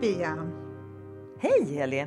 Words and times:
Pia! 0.00 0.50
Hej 1.40 1.64
Heli! 1.64 2.06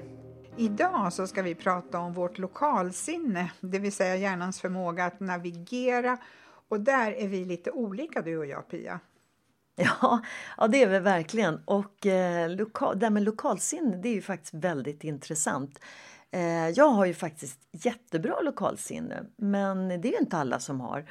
Idag 0.57 1.13
så 1.13 1.27
ska 1.27 1.41
vi 1.41 1.55
prata 1.55 1.99
om 1.99 2.13
vårt 2.13 2.37
lokalsinne, 2.37 3.51
det 3.59 3.79
vill 3.79 3.91
säga 3.91 4.15
hjärnans 4.15 4.61
förmåga 4.61 5.05
att 5.05 5.19
navigera. 5.19 6.17
Och 6.69 6.79
där 6.79 7.11
är 7.11 7.27
vi 7.27 7.45
lite 7.45 7.71
olika 7.71 8.21
du 8.21 8.37
och 8.37 8.45
jag 8.45 8.69
Pia. 8.69 8.99
Ja, 9.75 10.21
ja 10.57 10.67
det 10.67 10.83
är 10.83 10.89
vi 10.89 10.99
verkligen. 10.99 11.61
Och 11.65 12.05
eh, 12.05 12.49
lokal, 12.49 12.99
det 12.99 13.05
här 13.05 13.11
med 13.11 13.23
lokalsinne 13.23 13.97
det 13.97 14.09
är 14.09 14.13
ju 14.13 14.21
faktiskt 14.21 14.53
väldigt 14.53 15.03
intressant. 15.03 15.79
Eh, 16.31 16.69
jag 16.69 16.89
har 16.89 17.05
ju 17.05 17.13
faktiskt 17.13 17.59
jättebra 17.71 18.41
lokalsinne 18.41 19.23
men 19.35 20.01
det 20.01 20.15
är 20.15 20.21
inte 20.21 20.37
alla 20.37 20.59
som 20.59 20.81
har. 20.81 21.05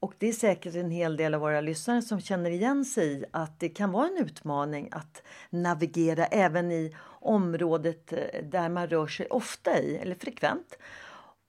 Och 0.00 0.14
det 0.18 0.28
är 0.28 0.32
säkert 0.32 0.74
en 0.74 0.90
hel 0.90 1.16
del 1.16 1.34
av 1.34 1.40
våra 1.40 1.60
lyssnare 1.60 2.02
som 2.02 2.20
känner 2.20 2.50
igen 2.50 2.84
sig 2.84 3.12
i 3.12 3.24
att 3.30 3.60
det 3.60 3.68
kan 3.68 3.92
vara 3.92 4.06
en 4.06 4.24
utmaning 4.24 4.88
att 4.92 5.22
navigera 5.50 6.26
även 6.26 6.72
i 6.72 6.96
området 7.20 8.12
eh, 8.12 8.42
där 8.42 8.68
man 8.68 8.86
rör 8.86 9.06
sig 9.06 9.26
ofta 9.26 9.78
i, 9.78 9.96
eller 9.96 10.14
frekvent. 10.14 10.78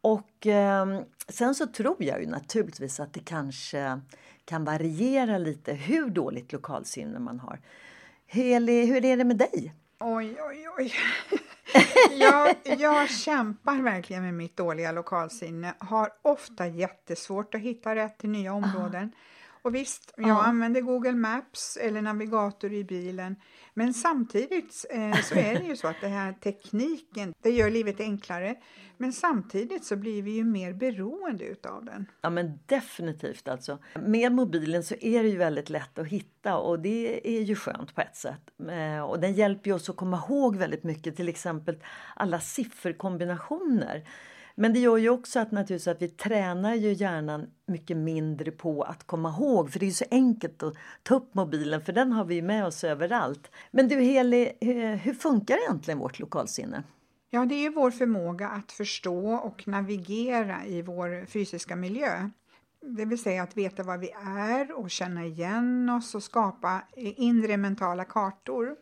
Och 0.02 0.48
eh, 0.48 1.02
sen 1.28 1.56
så 1.56 1.68
tror 1.68 1.96
jag 2.00 2.22
ju 2.22 2.28
naturligtvis 2.28 3.00
att 3.00 3.14
det 3.14 3.20
kanske 3.20 4.02
kan 4.46 4.66
variera 4.66 5.38
lite 5.38 5.74
hur 5.74 6.10
dåligt 6.10 6.54
lokalsinne 6.54 7.20
man 7.20 7.40
har. 7.40 7.60
Heli, 8.28 8.86
hur 8.86 9.06
är 9.06 9.18
det 9.18 9.24
med 9.24 9.38
dig? 9.38 9.74
Oj, 10.00 10.38
oj, 10.42 10.70
oj. 10.78 10.94
jag, 12.20 12.56
jag 12.64 13.10
kämpar 13.10 13.82
verkligen 13.82 14.24
med 14.24 14.34
mitt 14.34 14.58
dåliga 14.58 14.92
lokalsinne. 14.92 15.74
Har 15.80 16.10
ofta 16.22 16.68
jättesvårt 16.68 17.56
att 17.56 17.62
hitta 17.62 17.96
rätt 17.96 18.18
till 18.18 18.30
nya 18.30 18.54
områden. 18.54 19.12
Och 19.62 19.76
visst, 19.76 20.14
jag 20.18 20.28
Ja. 20.30 20.44
använder 20.44 20.82
Google 20.82 21.12
Maps 21.16 21.78
eller 21.82 22.02
navigator 22.02 22.74
i 22.74 22.84
bilen. 22.84 23.36
Men 23.74 23.94
samtidigt 23.94 24.86
eh, 24.90 25.22
så 25.22 25.36
är 25.36 25.60
det 25.60 25.66
ju 25.66 25.76
så 25.76 25.88
att 25.88 26.02
den 26.02 26.12
här 26.12 26.34
tekniken, 26.34 27.34
det 27.42 27.50
gör 27.50 27.70
livet 27.70 28.00
enklare. 28.00 28.56
Men 28.98 29.14
samtidigt 29.14 29.86
så 29.86 29.96
blir 29.96 30.22
vi 30.24 30.32
ju 30.32 30.44
mer 30.44 30.74
beroende 30.74 31.46
utav 31.46 31.86
den. 31.86 32.06
Ja 32.22 32.30
men 32.30 32.60
definitivt 32.66 33.48
alltså. 33.48 33.78
Med 34.06 34.32
mobilen 34.32 34.84
så 34.84 34.96
är 35.02 35.24
det 35.24 35.30
ju 35.30 35.38
väldigt 35.38 35.70
lätt 35.70 36.00
att 36.00 36.08
hitta 36.08 36.58
och 36.58 36.80
det 36.80 37.28
är 37.38 37.42
ju 37.42 37.56
skönt 37.56 37.96
på 37.96 38.02
ett 38.02 38.16
sätt. 38.16 38.42
Eh, 38.72 39.02
Och 39.04 39.20
den 39.20 39.34
hjälper 39.34 39.70
ju 39.70 39.76
oss 39.76 39.90
att 39.90 39.96
komma 39.96 40.18
ihåg 40.28 40.56
väldigt 40.56 40.84
mycket, 40.84 41.16
till 41.16 41.30
exempel 41.30 41.84
alla 42.16 42.40
sifferkombinationer. 42.40 44.04
Men 44.62 44.74
det 44.74 44.80
gör 44.80 44.98
ju 44.98 45.10
också 45.10 45.40
att 45.40 45.52
naturligtvis 45.52 45.88
att 45.88 46.02
vi 46.02 46.08
tränar 46.08 46.76
ju 46.76 46.94
hjärnan 46.94 47.48
mycket 47.66 47.98
mindre 47.98 48.52
på 48.52 48.84
att 48.84 49.08
komma 49.08 49.30
ihåg. 49.30 49.72
För 49.72 49.80
det 49.80 49.86
är 49.86 49.88
ju 49.88 49.94
så 49.94 50.06
enkelt 50.12 50.64
att 50.64 50.74
ta 51.04 51.16
upp 51.16 51.36
mobilen 51.36 51.82
för 51.82 51.94
den 51.94 52.12
har 52.12 52.26
vi 52.26 52.42
med 52.42 52.66
oss 52.66 52.84
överallt. 52.84 53.52
Men 53.72 53.88
du 53.88 54.00
Heli, 54.02 54.52
hur, 54.62 55.14
funkar 55.14 55.58
egentligen 55.58 56.00
vårt 56.00 56.20
lokalsinne? 56.20 56.84
Ja, 57.30 57.46
det 57.46 57.66
är 57.66 57.70
vår 57.70 57.92
förmåga 57.92 58.50
att 58.50 58.72
förstå 58.72 59.34
och 59.34 59.68
navigera 59.68 60.66
i 60.66 60.82
vår 60.82 61.26
fysiska 61.26 61.76
miljö. 61.76 62.30
Det 62.82 63.06
vill 63.06 63.22
säga 63.22 63.44
att 63.44 63.58
veta 63.58 63.84
var 63.84 63.98
vi 63.98 64.12
är 64.26 64.80
och 64.80 64.92
känna 64.92 65.26
igen 65.26 65.90
oss 65.90 66.16
och 66.16 66.24
skapa 66.24 66.82
inre 66.96 67.58
mentala 67.58 68.06
kartor. 68.06 68.76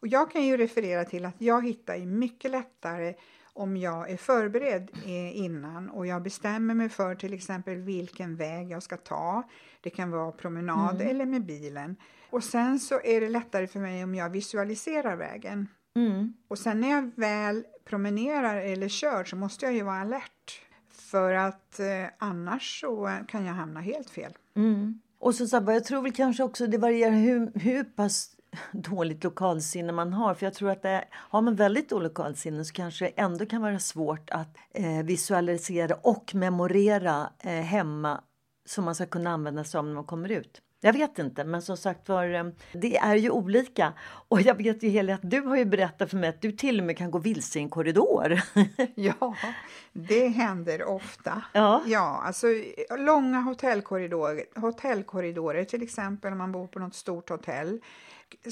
Och 0.00 0.08
jag 0.08 0.30
kan 0.30 0.42
ju 0.42 0.56
referera 0.56 1.04
till 1.04 1.24
att 1.24 1.36
jag 1.38 1.66
hittar 1.66 1.96
ju 1.96 2.06
mycket 2.06 2.50
lättare 2.50 3.14
om 3.52 3.76
jag 3.76 4.10
är 4.10 4.16
förberedd 4.16 4.90
eh, 5.04 5.36
innan 5.36 5.90
och 5.90 6.06
jag 6.06 6.22
bestämmer 6.22 6.74
mig 6.74 6.88
för 6.88 7.14
till 7.14 7.34
exempel 7.34 7.76
vilken 7.76 8.36
väg 8.36 8.70
jag 8.70 8.82
ska 8.82 8.96
ta. 8.96 9.42
Det 9.80 9.90
kan 9.90 10.10
vara 10.10 10.32
promenad 10.32 11.00
eller 11.00 11.26
med 11.26 11.46
bilen. 11.46 11.96
Och 12.30 12.44
sen 12.44 12.80
så 12.80 13.00
är 13.04 13.20
det 13.20 13.28
lättare 13.28 13.66
för 13.66 13.80
mig 13.80 14.04
om 14.04 14.14
jag 14.14 14.30
visualiserar 14.30 15.16
vägen. 15.16 15.68
Mm. 15.96 16.34
Och 16.48 16.58
sen 16.58 16.80
när 16.80 16.90
jag 16.90 17.10
väl 17.16 17.64
promenerar 17.84 18.56
eller 18.56 18.88
kör 18.88 19.24
så 19.24 19.36
måste 19.36 19.64
jag 19.64 19.74
ju 19.74 19.82
vara 19.82 20.00
alert. 20.00 20.60
För 20.90 21.32
att 21.32 21.80
eh, 21.80 21.86
annars 22.18 22.80
så 22.80 23.10
kan 23.28 23.44
jag 23.44 23.54
hamna 23.54 23.80
helt 23.80 24.10
fel. 24.10 24.32
Mm. 24.56 25.00
Och 25.18 25.34
så 25.34 25.46
Sabba, 25.46 25.72
jag 25.72 25.84
tror 25.84 26.02
väl 26.02 26.12
kanske 26.12 26.42
också 26.42 26.66
det 26.66 26.78
varierar 26.78 27.16
hur, 27.16 27.52
hur 27.54 27.84
pass 27.84 28.36
dåligt 28.72 29.24
lokalsinne 29.24 29.92
man 29.92 30.12
har. 30.12 30.34
För 30.34 30.46
jag 30.46 30.54
tror 30.54 30.70
att 30.70 30.82
det, 30.82 31.04
har 31.12 31.42
man 31.42 31.56
väldigt 31.56 31.88
dåligt 31.88 32.04
lokalsinne 32.04 32.64
så 32.64 32.72
kanske 32.72 33.04
det 33.04 33.20
ändå 33.20 33.46
kan 33.46 33.62
vara 33.62 33.78
svårt 33.78 34.30
att 34.30 34.56
eh, 34.70 35.02
visualisera 35.04 35.94
och 35.94 36.34
memorera 36.34 37.32
eh, 37.38 37.52
hemma 37.52 38.20
som 38.66 38.84
man 38.84 38.94
ska 38.94 39.06
kunna 39.06 39.30
använda 39.30 39.64
sig 39.64 39.78
av 39.78 39.84
när 39.84 39.94
man 39.94 40.04
kommer 40.04 40.28
ut. 40.28 40.62
Jag 40.80 40.92
vet 40.92 41.18
inte, 41.18 41.44
men 41.44 41.62
som 41.62 41.76
sagt 41.76 42.08
var, 42.08 42.34
eh, 42.34 42.44
det 42.72 42.96
är 42.96 43.16
ju 43.16 43.30
olika. 43.30 43.92
Och 44.28 44.40
jag 44.40 44.54
vet 44.54 44.82
ju 44.82 44.88
Heli 44.88 45.12
att 45.12 45.30
du 45.30 45.40
har 45.40 45.56
ju 45.56 45.64
berättat 45.64 46.10
för 46.10 46.16
mig 46.16 46.28
att 46.28 46.42
du 46.42 46.52
till 46.52 46.80
och 46.80 46.86
med 46.86 46.98
kan 46.98 47.10
gå 47.10 47.18
vilse 47.18 47.58
i 47.58 47.62
en 47.62 47.70
korridor. 47.70 48.40
Ja, 48.94 49.34
det 49.92 50.28
händer 50.28 50.84
ofta. 50.84 51.42
Ja. 51.52 51.82
ja 51.86 52.22
alltså 52.26 52.46
långa 52.98 53.40
hotellkorridorer, 53.40 54.60
hotellkorridorer 54.60 55.64
till 55.64 55.82
exempel 55.82 56.32
om 56.32 56.38
man 56.38 56.52
bor 56.52 56.66
på 56.66 56.78
något 56.78 56.94
stort 56.94 57.28
hotell. 57.28 57.80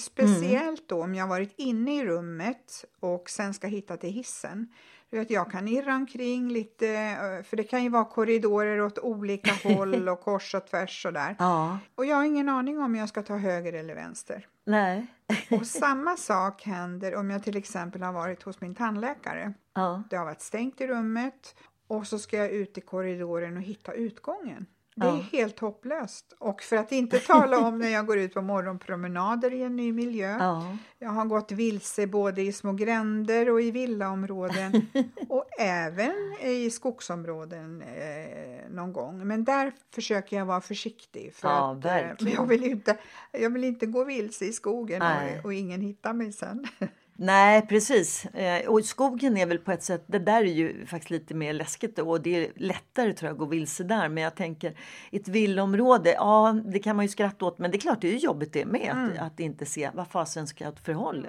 Speciellt 0.01 0.89
då 0.89 1.03
om 1.03 1.15
jag 1.15 1.27
varit 1.27 1.55
inne 1.57 1.97
i 1.99 2.05
rummet 2.05 2.85
och 3.01 3.31
sen 3.31 3.55
ska 3.55 3.67
hitta 3.67 3.97
till 3.97 4.13
hissen. 4.13 4.69
Du 5.11 5.19
vet, 5.19 5.31
jag 5.31 5.51
kan 5.51 5.69
irra 5.69 5.95
omkring 5.95 6.49
lite, 6.49 6.89
eh, 6.89 7.43
för 7.45 7.57
det 7.57 7.65
kan 7.65 7.83
ju 7.83 7.89
vara 7.89 8.05
korridorer 8.05 8.81
åt 8.81 8.99
olika 8.99 9.53
håll 9.75 10.09
och 10.09 10.21
kors 10.21 10.55
och 10.55 10.67
tvärs 10.67 11.07
och 11.07 11.13
där. 11.13 11.37
ja, 11.39 11.79
Och 11.95 12.07
jag 12.07 12.17
har 12.17 12.25
ingen 12.25 12.49
aning 12.49 12.79
om 12.79 12.95
jag 12.95 13.09
ska 13.09 13.23
ta 13.23 13.37
höger 13.37 13.73
eller 13.73 13.95
vänster. 13.95 14.47
nej. 14.65 15.07
Och 15.51 15.67
samma 15.67 16.17
sak 16.17 16.63
händer 16.63 17.15
om 17.15 17.31
jag 17.31 17.43
till 17.43 17.57
exempel 17.57 18.03
har 18.03 18.13
varit 18.13 18.43
hos 18.43 18.61
min 18.61 18.75
tandläkare. 18.75 19.53
Ja. 19.75 20.03
Det 20.11 20.17
har 20.17 20.25
varit 20.25 20.41
stängt 20.41 20.81
i 20.81 20.87
rummet 20.87 21.55
och 21.87 22.07
så 22.07 22.19
ska 22.19 22.37
jag 22.37 22.51
ut 22.51 22.79
i 22.79 22.81
korridoren 22.81 23.57
och 23.57 23.63
hitta 23.63 23.93
utgången. 23.93 24.67
Det 25.01 25.07
är 25.07 25.11
Ja. 25.17 25.25
helt 25.33 25.59
hopplöst. 25.59 26.35
Och 26.39 26.63
för 26.63 26.77
att 26.77 26.93
inte 26.93 27.19
tala 27.19 27.59
om 27.59 27.79
när 27.79 27.89
jag 27.89 28.07
går 28.07 28.19
ut 28.19 28.35
på 28.35 28.43
morgonpromenader 28.43 29.53
i 29.55 29.63
en 29.63 29.77
ny 29.77 29.93
miljö. 29.93 30.37
Ja. 30.41 30.77
Jag 30.99 31.09
har 31.11 31.25
gått 31.25 31.53
vilse 31.53 32.07
både 32.07 32.43
i 32.43 32.53
små 32.53 32.73
gränder 32.73 33.51
och 33.51 33.63
i 33.63 33.71
villaområden 33.71 34.87
och 35.29 35.45
även 35.61 36.13
i 36.43 36.71
skogsområden 36.71 37.83
eh, 37.83 38.71
någon 38.71 38.93
gång. 38.93 39.27
Men 39.27 39.45
där 39.45 39.73
försöker 39.95 40.37
jag 40.37 40.47
vara 40.47 40.61
försiktig 40.61 41.35
för 41.35 41.49
Ja, 41.49 41.71
att 41.73 41.85
eh, 41.85 41.91
verkligen. 41.93 42.35
jag, 42.37 42.47
vill 42.47 42.65
inte, 42.65 42.97
jag 43.33 43.51
vill 43.51 43.65
inte 43.65 43.87
gå 43.87 44.05
vilse 44.05 44.45
i 44.45 44.53
skogen 44.53 45.03
och, 45.03 45.45
och 45.45 45.55
ingen 45.55 45.81
hittar 45.81 46.13
mig 46.13 46.33
sen. 46.33 46.67
Nej, 47.21 47.67
precis. 47.67 48.27
Eh, 48.27 48.69
och 48.69 48.85
skogen 48.85 49.37
är 49.37 49.47
väl 49.47 49.59
på 49.59 49.73
ett 49.73 49.83
sätt, 49.83 50.05
det 50.07 50.19
där 50.19 50.41
är 50.41 50.53
ju 50.53 50.87
faktiskt 50.87 51.11
lite 51.11 51.35
mer 51.35 51.53
läskigt 51.53 51.97
då, 51.97 52.11
och 52.11 52.21
det 52.21 52.45
är 52.45 52.53
lättare 52.57 53.13
tror 53.13 53.29
jag 53.29 53.33
att 53.33 53.39
gå 53.39 53.45
vilse 53.45 53.85
där. 53.85 54.09
Men 54.09 54.23
jag 54.23 54.35
tänker 54.35 54.79
ett 55.13 55.29
villområde, 55.29 56.13
ja 56.13 56.61
det 56.65 56.79
kan 56.79 56.97
man 56.97 57.05
ju 57.05 57.09
skratta 57.09 57.45
åt 57.45 57.59
men 57.59 57.71
det 57.71 57.77
är 57.77 57.81
klart 57.81 58.01
det 58.01 58.15
är 58.15 58.19
jobbigt 58.19 58.53
det 58.53 58.67
med 58.67 58.91
mm. 58.91 59.13
att, 59.13 59.19
att, 59.19 59.41
inte 59.41 59.67
se 59.67 59.91
vad 59.95 60.09
fasen 60.09 60.47
ska 60.47 60.65
jag 60.65 60.79
förhålla. 60.79 61.29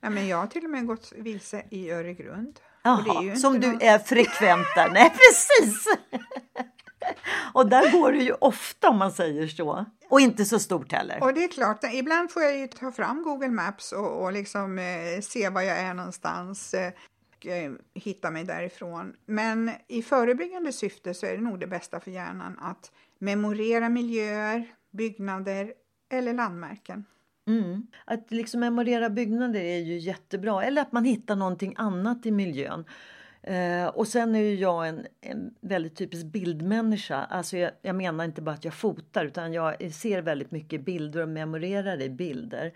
Ja, 0.00 0.10
men 0.10 0.28
jag 0.28 0.36
har 0.36 0.46
till 0.46 0.64
och 0.64 0.70
med 0.70 0.86
gått 0.86 1.12
vilse 1.16 1.64
i 1.70 1.90
Öregrund. 1.90 2.60
Jaha, 2.82 3.36
som 3.36 3.60
du 3.60 3.78
är 3.80 3.98
frekvent 3.98 4.66
där. 4.76 4.90
Nej 4.90 5.10
precis! 5.10 5.84
Och 7.54 7.68
där 7.68 7.92
går 7.92 8.12
det 8.12 8.18
ju 8.18 8.32
ofta 8.32 8.88
om 8.88 8.98
man 8.98 9.12
säger 9.12 9.46
så. 9.46 9.86
Och 10.08 10.20
inte 10.20 10.44
så 10.44 10.58
stort 10.58 10.92
heller. 10.92 11.22
Och 11.22 11.34
det 11.34 11.44
är 11.44 11.48
klart, 11.48 11.84
ibland 11.92 12.30
får 12.30 12.42
jag 12.42 12.58
ju 12.58 12.66
ta 12.66 12.92
fram 12.92 13.22
Google 13.22 13.48
Maps 13.48 13.92
och, 13.92 14.22
och 14.22 14.32
liksom 14.32 14.78
eh, 14.78 15.20
se 15.22 15.48
var 15.48 15.62
jag 15.62 15.78
är 15.78 15.94
någonstans. 15.94 16.74
Eh, 16.74 16.92
och, 17.36 17.46
eh, 17.46 17.72
hitta 17.94 18.30
mig 18.30 18.44
därifrån. 18.44 19.14
Men 19.26 19.70
i 19.88 20.02
förebyggande 20.02 20.72
syfte 20.72 21.14
så 21.14 21.26
är 21.26 21.36
det 21.36 21.42
nog 21.42 21.60
det 21.60 21.66
bästa 21.66 22.00
för 22.00 22.10
hjärnan 22.10 22.58
att 22.58 22.92
memorera 23.18 23.88
miljöer, 23.88 24.74
byggnader 24.90 25.72
eller 26.10 26.32
landmärken. 26.32 27.04
Mm. 27.46 27.86
Att 28.04 28.30
liksom 28.30 28.60
memorera 28.60 29.10
byggnader 29.10 29.60
är 29.60 29.78
ju 29.78 29.98
jättebra. 29.98 30.64
Eller 30.64 30.82
att 30.82 30.92
man 30.92 31.04
hittar 31.04 31.36
någonting 31.36 31.74
annat 31.78 32.26
i 32.26 32.30
miljön. 32.30 32.84
Eh, 33.42 33.86
och 33.86 34.08
sen 34.08 34.34
är 34.34 34.40
ju 34.40 34.54
jag 34.54 34.88
en, 34.88 35.06
en 35.20 35.54
väldigt 35.60 35.96
typisk 35.96 36.26
bildmänniska. 36.26 37.16
Alltså 37.16 37.56
jag, 37.56 37.70
jag, 37.82 37.94
menar 37.96 38.24
inte 38.24 38.42
bara 38.42 38.54
att 38.54 38.64
jag 38.64 38.74
fotar 38.74 39.24
utan 39.24 39.52
jag 39.52 39.92
ser 39.92 40.22
väldigt 40.22 40.50
mycket 40.50 40.84
bilder 40.84 41.20
och 41.20 41.28
memorerar 41.28 42.02
i 42.02 42.10
bilder. 42.10 42.72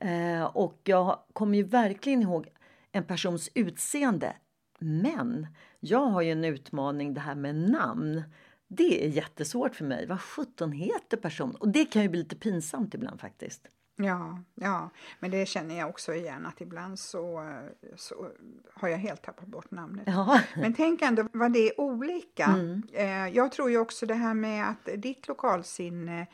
Eh, 0.00 0.44
och 0.44 0.80
jag 0.84 1.18
kommer 1.32 1.58
ju 1.58 1.64
verkligen 1.64 2.22
ihåg 2.22 2.48
en 2.92 3.04
persons 3.04 3.50
utseende. 3.54 4.36
Men 4.78 5.46
jag 5.80 6.06
har 6.06 6.22
ju 6.22 6.32
en 6.32 6.44
utmaning 6.44 7.14
det 7.14 7.20
här 7.20 7.34
med 7.34 7.54
namn. 7.54 8.22
Det 8.68 9.06
är 9.06 9.08
jättesvårt 9.08 9.74
för 9.74 9.84
mig. 9.84 10.06
Vad 10.06 10.20
sjutton 10.20 10.72
heter 10.72 11.16
personen? 11.16 11.56
Och 11.56 11.68
det 11.68 11.84
kan 11.84 12.02
ju 12.02 12.08
bli 12.08 12.18
lite 12.18 12.36
pinsamt 12.36 12.94
ibland 12.94 13.20
faktiskt. 13.20 13.68
Ja, 13.96 14.42
ja, 14.54 14.90
men 15.20 15.30
det 15.30 15.46
känner 15.46 15.78
jag 15.78 15.88
också 15.88 16.14
igen 16.14 16.46
att 16.46 16.60
ibland 16.60 16.98
så, 16.98 17.52
så 17.96 18.28
har 18.74 18.88
jag 18.88 18.98
helt 18.98 19.22
tappat 19.22 19.46
bort 19.46 19.70
namnet. 19.70 20.04
Ja. 20.06 20.40
Men 20.56 20.74
tänk 20.74 21.02
ändå 21.02 21.28
vad 21.32 21.52
det 21.52 21.68
är 21.68 21.80
olika. 21.80 22.44
Mm. 22.44 22.82
Eh, 22.92 23.28
jag 23.36 23.52
tror 23.52 23.70
ju 23.70 23.78
också 23.78 24.06
det 24.06 24.14
här 24.14 24.34
med 24.34 24.68
att 24.68 25.02
ditt 25.02 25.28
lokalsinne 25.28 26.26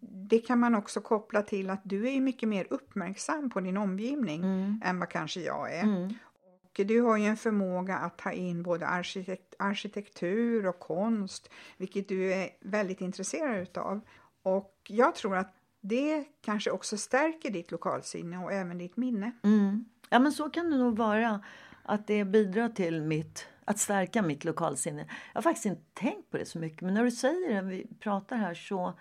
det 0.00 0.38
kan 0.38 0.58
man 0.58 0.74
också 0.74 1.00
koppla 1.00 1.42
till 1.42 1.70
att 1.70 1.80
du 1.84 2.08
är 2.08 2.20
mycket 2.20 2.48
mer 2.48 2.66
uppmärksam 2.70 3.50
på 3.50 3.60
din 3.60 3.76
omgivning 3.76 4.44
mm. 4.44 4.80
än 4.84 4.98
vad 4.98 5.08
kanske 5.08 5.40
jag 5.40 5.74
är. 5.74 5.82
Mm. 5.82 6.14
Och 6.32 6.86
du 6.86 7.00
har 7.00 7.16
ju 7.16 7.24
en 7.24 7.36
förmåga 7.36 7.96
att 7.96 8.18
ta 8.18 8.32
in 8.32 8.62
både 8.62 8.86
arkitekt 8.86 9.54
arkitektur 9.58 10.66
och 10.66 10.78
konst, 10.78 11.50
vilket 11.76 12.08
du 12.08 12.32
är 12.32 12.48
väldigt 12.60 13.00
intresserad 13.00 13.62
utav. 13.62 14.00
Och 14.42 14.74
jag 14.88 15.14
tror 15.14 15.36
att 15.36 15.54
det 15.82 16.24
kanske 16.40 16.70
också 16.70 16.96
stärker 16.96 17.50
ditt 17.50 17.70
lokalsinne 17.70 18.38
och 18.38 18.52
även 18.52 18.78
ditt 18.78 18.96
minne. 18.96 19.32
Mm. 19.42 19.84
Ja 20.08 20.18
men 20.18 20.32
så 20.32 20.50
kan 20.50 20.70
det 20.70 20.78
nog 20.78 20.96
vara. 20.96 21.40
Att 21.82 22.06
det 22.06 22.24
bidrar 22.24 22.68
till 22.68 23.02
mitt, 23.02 23.46
att 23.64 23.78
stärka 23.78 24.22
mitt 24.22 24.44
lokalsinne. 24.44 25.06
Jag 25.32 25.38
har 25.38 25.42
faktiskt 25.42 25.66
inte 25.66 25.82
tänkt 25.94 26.30
på 26.30 26.36
det 26.36 26.46
så 26.46 26.58
mycket 26.58 26.80
men 26.80 26.94
när 26.94 27.04
du 27.04 27.10
säger 27.10 27.54
det, 27.54 27.62
vi 27.62 27.86
pratar 28.00 28.36
här 28.36 28.54
så, 28.54 28.98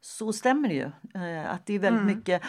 så 0.00 0.32
stämmer 0.32 0.68
det 0.68 0.74
ju. 0.74 0.90
Eh, 1.22 1.52
att 1.52 1.66
det 1.66 1.74
är 1.74 1.78
väldigt 1.78 2.02
mm. 2.02 2.16
mycket 2.16 2.42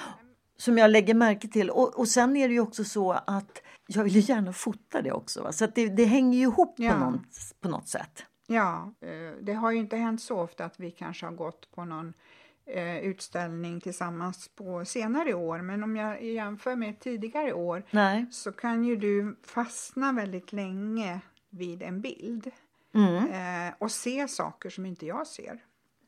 som 0.58 0.78
jag 0.78 0.92
lägger 0.92 1.14
märke 1.14 1.48
till. 1.48 1.70
Och, 1.70 2.00
och 2.00 2.08
sen 2.08 2.36
är 2.36 2.48
det 2.48 2.54
ju 2.54 2.60
också 2.60 2.84
så 2.84 3.12
att 3.12 3.62
jag 3.88 4.04
vill 4.04 4.30
gärna 4.30 4.54
fota 4.54 5.02
det 5.02 5.12
också. 5.12 5.44
Va? 5.44 5.52
Så 5.52 5.68
det, 5.76 5.90
det 5.90 6.06
hänger 6.06 6.38
ju 6.38 6.44
ihop 6.44 6.76
ja. 6.78 6.92
på, 6.92 7.00
någon, 7.00 7.26
på 7.62 7.70
något 7.70 7.88
sätt. 7.88 8.26
Ja, 8.48 8.94
eh, 9.02 9.38
det 9.42 9.54
har 9.54 9.72
ju 9.72 9.78
inte 9.78 9.98
hänt 9.98 10.22
så 10.22 10.40
ofta 10.40 10.66
att 10.66 10.80
vi 10.80 10.92
kanske 10.92 11.26
har 11.26 11.34
gått 11.34 11.72
på 11.72 11.86
någon 11.86 12.14
eh, 12.66 12.98
utställning 12.98 13.82
tillsammans 13.82 14.48
på 14.56 14.86
senare 14.86 15.34
år. 15.34 15.62
Men 15.62 15.84
om 15.84 15.96
jag 15.96 16.24
jämför 16.24 16.76
med 16.76 17.00
tidigare 17.00 17.54
år 17.54 17.84
Nej. 17.92 18.26
så 18.32 18.52
kan 18.52 18.84
ju 18.84 18.96
du 18.96 19.36
fastna 19.44 20.12
väldigt 20.12 20.54
länge 20.54 21.20
vid 21.50 21.84
en 21.84 22.02
bild 22.02 22.52
mm. 22.94 23.68
eh, 23.68 23.74
och 23.78 23.92
se 23.92 24.28
saker 24.28 24.70
som 24.70 24.86
inte 24.86 25.06
jag 25.06 25.28
ser. 25.28 25.60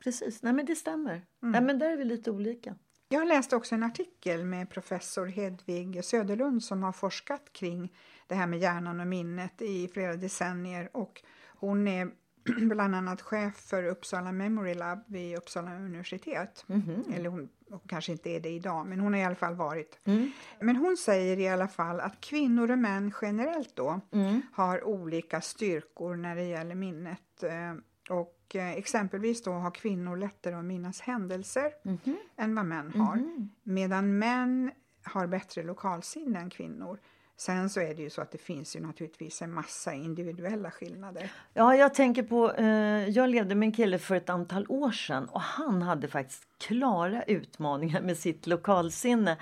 Precis, 0.03 0.43
nej 0.43 0.53
men 0.53 0.65
det 0.65 0.75
stämmer. 0.75 1.11
Mm. 1.11 1.51
Nej, 1.51 1.61
men 1.61 1.79
där 1.79 1.91
är 1.91 1.97
vi 1.97 2.05
lite 2.05 2.31
olika. 2.31 2.75
Jag 3.09 3.27
läste 3.27 3.55
också 3.55 3.75
en 3.75 3.83
artikel 3.83 4.45
med 4.45 4.69
professor 4.69 5.25
Hedvig 5.25 6.05
Söderlund 6.05 6.63
som 6.63 6.83
har 6.83 6.91
forskat 6.91 7.53
kring 7.53 7.93
det 8.27 8.35
här 8.35 8.47
med 8.47 8.59
hjärnan 8.59 8.99
och 8.99 9.07
minnet 9.07 9.61
i 9.61 9.87
flera 9.87 10.15
decennier 10.15 10.89
och 10.93 11.23
hon 11.57 11.87
är 11.87 12.11
bland 12.57 12.95
annat 12.95 13.21
chef 13.21 13.55
för 13.55 13.83
Uppsala 13.83 14.31
Memory 14.31 14.73
Lab 14.73 15.03
vid 15.07 15.37
Uppsala 15.37 15.75
universitet. 15.75 16.65
Mm 16.67 16.81
-hmm. 16.81 17.15
Eller 17.15 17.29
hon, 17.29 17.49
hon, 17.69 17.79
kanske 17.87 18.11
inte 18.11 18.29
är 18.29 18.39
det 18.39 18.49
idag, 18.49 18.87
men 18.87 18.99
hon 18.99 19.13
har 19.13 19.19
i 19.19 19.23
alla 19.23 19.35
fall 19.35 19.55
varit. 19.55 19.99
Mm. 20.03 20.31
Men 20.59 20.75
hon 20.75 20.97
säger 20.97 21.39
i 21.39 21.47
alla 21.47 21.67
fall 21.67 21.99
att 21.99 22.21
kvinnor 22.21 22.71
och 22.71 22.79
män 22.79 23.13
generellt 23.21 23.75
då 23.75 23.99
mm. 24.11 24.41
har 24.53 24.83
olika 24.83 25.41
styrkor 25.41 26.15
när 26.15 26.35
det 26.35 26.43
gäller 26.43 26.75
minnet. 26.75 27.43
Eh, 27.43 27.73
och 28.09 28.55
eh, 28.55 28.71
exempelvis 28.71 29.43
då 29.43 29.51
har 29.51 29.71
kvinnor 29.71 30.17
lättare 30.17 30.55
att 30.55 30.65
minnas 30.65 31.01
händelser 31.01 31.71
-hmm. 31.83 32.15
än 32.37 32.55
vad 32.55 32.65
män 32.65 32.91
har. 32.91 33.15
-hmm. 33.15 33.47
Medan 33.63 34.17
män 34.17 34.71
har 35.03 35.27
bättre 35.27 35.63
lokalsinne 35.63 36.39
än 36.39 36.49
kvinnor. 36.49 36.99
Sen 37.37 37.69
så 37.69 37.79
är 37.79 37.95
det 37.95 38.01
ju 38.01 38.09
så 38.09 38.21
att 38.21 38.31
det 38.31 38.37
finns 38.37 38.75
ju 38.75 38.79
naturligtvis 38.79 39.41
en 39.41 39.53
massa 39.53 39.93
individuella 39.93 40.71
skillnader. 40.71 41.31
Ja, 41.53 41.75
jag 41.75 41.93
tänker 41.93 42.23
på, 42.23 42.51
eh, 42.51 43.09
jag 43.09 43.29
levde 43.29 43.55
med 43.55 43.67
en 43.67 43.71
kille 43.71 43.99
för 43.99 44.15
ett 44.15 44.29
antal 44.29 44.65
år 44.69 44.91
sedan 44.91 45.25
och 45.25 45.41
han 45.41 45.81
hade 45.81 46.07
faktiskt 46.07 46.43
klara 46.57 47.23
utmaningar 47.23 48.01
med 48.01 48.17
sitt 48.17 48.47
lokalsinne. 48.47 49.37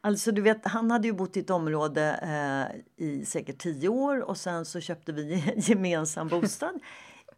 Alltså 0.00 0.32
du 0.32 0.42
vet, 0.42 0.66
han 0.66 0.90
hade 0.90 1.08
ju 1.08 1.14
bott 1.14 1.36
i 1.36 1.40
ett 1.40 1.50
område 1.50 2.20
eh, 2.22 3.06
i 3.06 3.24
säkert 3.24 3.58
tio 3.58 3.88
år 3.88 4.20
och 4.20 4.36
sen 4.36 4.64
så 4.64 4.80
köpte 4.80 5.12
vi 5.12 5.52
en 5.54 5.60
gemensam 5.60 6.28
bostad 6.28 6.80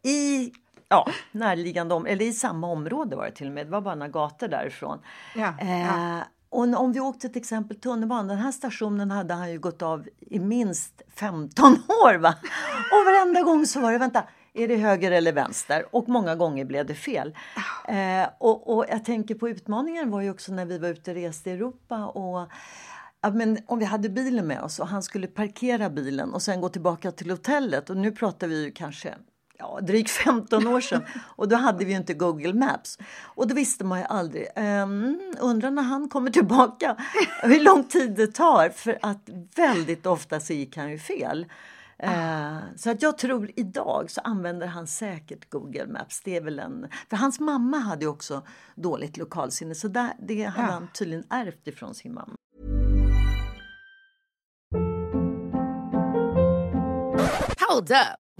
i 0.02 0.52
ja, 0.88 1.06
närliggande 1.32 1.94
om, 1.94 2.06
eller 2.06 2.24
i 2.24 2.32
samma 2.32 2.66
område 2.66 3.16
var 3.16 3.24
det 3.26 3.32
till 3.32 3.46
och 3.46 3.52
med. 3.52 3.66
Det 3.66 3.70
var 3.70 3.80
bara 3.80 3.94
några 3.94 4.12
gator 4.12 4.48
därifrån. 4.48 4.98
Ja, 5.34 5.54
eh, 5.60 5.80
ja. 5.80 6.22
Och 6.50 6.80
om 6.80 6.92
vi 6.92 7.00
åkte 7.00 7.28
till 7.28 7.40
exempel 7.40 7.80
tunnelbanan, 7.80 8.28
den 8.28 8.38
här 8.38 8.52
stationen 8.52 9.10
hade 9.10 9.34
han 9.34 9.50
ju 9.50 9.58
gått 9.58 9.82
av 9.82 10.08
i 10.20 10.38
minst 10.38 11.02
15 11.14 11.72
år. 12.04 12.18
Va? 12.18 12.34
Och 12.92 13.04
varenda 13.06 13.42
gång 13.42 13.66
så 13.66 13.80
var 13.80 13.92
det, 13.92 13.98
vänta, 13.98 14.24
är 14.54 14.68
det 14.68 14.76
höger 14.76 15.10
eller 15.10 15.32
vänster? 15.32 15.84
Och 15.90 16.08
många 16.08 16.34
gånger 16.34 16.64
blev 16.64 16.86
det 16.86 16.94
fel. 16.94 17.34
Eh, 17.88 18.28
och, 18.38 18.76
och, 18.76 18.84
jag 18.88 19.04
tänker 19.04 19.34
på 19.34 19.48
utmaningen 19.48 20.10
var 20.10 20.20
ju 20.20 20.30
också 20.30 20.52
när 20.52 20.66
vi 20.66 20.78
var 20.78 20.88
ute 20.88 21.10
och 21.10 21.16
reste 21.16 21.50
i 21.50 21.52
Europa 21.52 22.06
och 22.06 22.48
Ja, 23.22 23.30
men 23.30 23.58
om 23.66 23.78
vi 23.78 23.84
hade 23.84 24.08
bilen 24.08 24.46
med 24.46 24.62
oss 24.62 24.78
och 24.78 24.88
han 24.88 25.02
skulle 25.02 25.26
parkera 25.26 25.90
bilen 25.90 26.34
och 26.34 26.42
sen 26.42 26.60
gå 26.60 26.68
tillbaka 26.68 27.12
till 27.12 27.30
hotellet 27.30 27.90
och 27.90 27.96
nu 27.96 28.12
pratar 28.12 28.48
vi 28.48 28.64
ju 28.64 28.72
kanske 28.72 29.14
ja, 29.60 29.78
drygt 29.82 30.10
15 30.10 30.66
år 30.66 30.80
sedan 30.80 31.02
och 31.36 31.48
då 31.48 31.56
hade 31.56 31.84
vi 31.84 31.92
inte 31.92 32.14
Google 32.14 32.54
Maps. 32.54 32.98
Och 33.22 33.46
då 33.46 33.54
visste 33.54 33.84
man 33.84 33.98
ju 33.98 34.04
aldrig. 34.04 34.46
Um, 34.56 35.20
undrar 35.40 35.70
när 35.70 35.82
han 35.82 36.08
kommer 36.08 36.30
tillbaka 36.30 36.96
hur 37.42 37.60
lång 37.60 37.84
tid 37.84 38.14
det 38.14 38.26
tar 38.26 38.68
för 38.68 38.98
att 39.02 39.28
väldigt 39.56 40.06
ofta 40.06 40.40
så 40.40 40.52
gick 40.52 40.76
han 40.76 40.90
ju 40.90 40.98
fel. 40.98 41.46
Uh, 42.04 42.58
så 42.76 42.90
att 42.90 43.02
jag 43.02 43.18
tror 43.18 43.50
idag 43.56 44.10
så 44.10 44.20
använder 44.20 44.66
han 44.66 44.86
säkert 44.86 45.50
Google 45.50 45.86
Maps. 45.86 46.20
Det 46.20 46.36
är 46.36 46.40
väl 46.40 46.58
en, 46.58 46.88
för 47.10 47.16
hans 47.16 47.40
mamma 47.40 47.78
hade 47.78 48.04
ju 48.04 48.08
också 48.08 48.42
dåligt 48.74 49.16
lokalsinne 49.16 49.74
så 49.74 49.88
där, 49.88 50.12
det 50.18 50.44
hade 50.44 50.68
ja. 50.68 50.72
han 50.72 50.88
tydligen 50.94 51.24
ärvt 51.30 51.68
ifrån 51.68 51.94
sin 51.94 52.14
mamma. 52.14 52.34
Hold 57.68 57.90
up. 57.90 58.29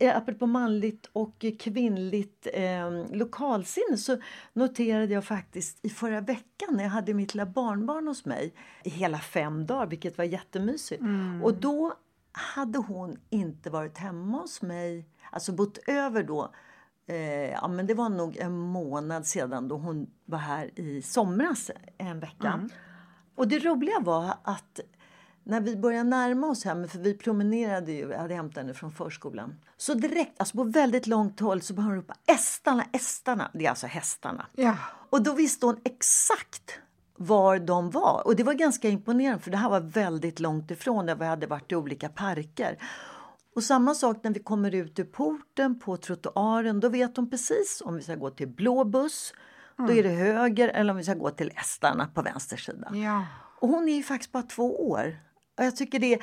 Eh, 0.00 0.16
Apropå 0.16 0.46
manligt 0.46 1.10
och 1.12 1.44
kvinnligt 1.58 2.46
eh, 2.52 2.90
lokalsinne 3.12 3.96
så 3.96 4.16
noterade 4.52 5.14
jag 5.14 5.24
faktiskt 5.24 5.78
i 5.84 5.88
förra 5.90 6.20
veckan 6.20 6.68
när 6.76 6.82
jag 6.84 6.90
hade 6.90 7.14
mitt 7.14 7.34
lilla 7.34 7.46
barnbarn 7.46 8.06
hos 8.06 8.24
mig 8.24 8.54
i 8.84 8.90
hela 8.90 9.18
fem 9.18 9.66
dagar, 9.66 9.86
vilket 9.86 10.18
var 10.18 10.24
jättemysigt. 10.24 11.02
Och 11.42 11.54
då 11.54 11.94
hade 12.32 12.78
hon 12.78 13.16
inte 13.30 13.70
varit 13.70 13.98
hemma 13.98 14.38
hos 14.38 14.62
mig, 14.62 15.06
alltså 15.30 15.52
bott 15.52 15.78
över 15.86 16.22
då. 16.22 16.50
Eh, 17.06 17.50
ja, 17.50 17.68
men 17.68 17.86
det 17.86 17.94
var 17.94 18.08
nog 18.08 18.36
en 18.36 18.58
månad 18.58 19.26
sedan 19.26 19.68
då 19.68 19.76
hon 19.76 20.10
var 20.24 20.38
här 20.38 20.70
i 20.80 21.02
somras 21.02 21.70
en 21.98 22.20
vecka. 22.20 22.68
Och 23.34 23.48
det 23.48 23.58
roliga 23.58 24.00
var 24.00 24.34
att 24.44 24.80
när 25.44 25.60
vi 25.60 25.76
började 25.76 26.10
närma 26.10 26.46
oss 26.46 26.64
hemma, 26.64 26.88
för 26.88 26.98
vi 26.98 27.14
promenerade 27.14 27.92
ju, 27.92 28.10
jag 28.10 28.18
hade 28.18 28.34
hämtat 28.34 28.56
henne 28.62 28.74
från 28.74 28.92
förskolan. 28.92 29.60
Så 29.76 29.94
direkt, 29.94 30.40
alltså 30.40 30.56
på 30.56 30.64
väldigt 30.64 31.06
långt 31.06 31.40
håll 31.40 31.62
så 31.62 31.74
började 31.74 31.94
hon 31.94 31.96
ropa 31.96 32.14
Estarna, 32.26 32.84
Estarna. 32.92 33.50
Det 33.54 33.66
är 33.66 33.70
alltså 33.70 33.86
hästarna. 33.86 34.46
Ja. 34.54 34.76
Och 35.10 35.22
då 35.22 35.32
visste 35.32 35.66
hon 35.66 35.80
exakt 35.84 36.78
var 37.16 37.58
de 37.58 37.90
var. 37.90 38.22
Och 38.24 38.36
det 38.36 38.42
var 38.42 38.54
ganska 38.54 38.88
imponerande 38.88 39.42
för 39.42 39.50
det 39.50 39.56
här 39.56 39.70
var 39.70 39.80
väldigt 39.80 40.40
långt 40.40 40.70
ifrån 40.70 41.06
där 41.06 41.14
vi 41.14 41.24
hade 41.24 41.46
varit 41.46 41.72
i 41.72 41.76
olika 41.76 42.08
parker. 42.08 42.78
Och 43.54 43.62
samma 43.62 43.94
sak 43.94 44.16
när 44.22 44.30
vi 44.30 44.40
kommer 44.40 44.74
ut 44.74 44.98
ur 44.98 45.04
porten 45.04 45.80
på 45.80 45.96
trottoaren. 45.96 46.80
Då 46.80 46.88
vet 46.88 47.16
hon 47.16 47.30
precis 47.30 47.82
om 47.84 47.96
vi 47.96 48.02
ska 48.02 48.14
gå 48.14 48.30
till 48.30 48.48
blå 48.48 48.84
buss, 48.84 49.32
då 49.76 49.92
är 49.92 50.02
det 50.02 50.08
höger 50.08 50.68
eller 50.68 50.90
om 50.90 50.96
vi 50.96 51.04
ska 51.04 51.14
gå 51.14 51.30
till 51.30 51.50
Estarna 51.56 52.06
på 52.14 52.22
vänster 52.22 52.56
sida. 52.56 52.90
Ja. 52.94 53.26
Och 53.60 53.68
hon 53.68 53.88
är 53.88 53.96
ju 53.96 54.02
faktiskt 54.02 54.32
bara 54.32 54.42
två 54.42 54.88
år. 54.90 55.16
Och 55.58 55.64
jag 55.64 55.76
tycker 55.76 55.98
det, 55.98 56.18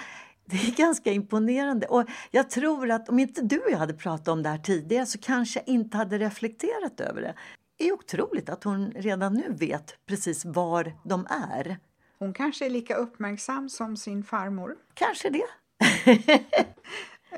det 0.45 0.55
är 0.55 0.75
ganska 0.75 1.11
imponerande. 1.11 1.87
Och 1.87 2.05
jag 2.31 2.49
tror 2.49 2.91
att 2.91 3.09
om 3.09 3.19
inte 3.19 3.41
du 3.41 3.59
och 3.59 3.71
jag 3.71 3.77
hade 3.77 3.93
pratat 3.93 4.27
om 4.27 4.43
det 4.43 4.49
här 4.49 4.57
tidigare 4.57 5.05
så 5.05 5.17
kanske 5.17 5.59
jag 5.59 5.67
inte 5.67 5.97
hade 5.97 6.17
reflekterat 6.17 6.99
över 6.99 7.21
det. 7.21 7.35
Det 7.77 7.87
är 7.87 7.93
otroligt 7.93 8.49
att 8.49 8.63
hon 8.63 8.91
redan 8.91 9.33
nu 9.33 9.53
vet 9.53 10.05
precis 10.05 10.45
var 10.45 10.93
de 11.03 11.27
är. 11.29 11.77
Hon 12.19 12.33
kanske 12.33 12.65
är 12.65 12.69
lika 12.69 12.95
uppmärksam 12.95 13.69
som 13.69 13.97
sin 13.97 14.23
farmor. 14.23 14.75
Kanske 14.93 15.29
det. 15.29 15.45